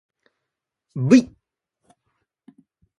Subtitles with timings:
[0.95, 1.17] ｖ